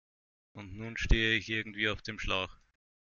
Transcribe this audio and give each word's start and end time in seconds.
Und 0.53 0.73
nun 0.75 0.97
stehe 0.97 1.37
ich 1.37 1.47
irgendwie 1.49 1.87
auf 1.89 2.01
dem 2.01 2.17
Schlauch. 2.17 2.57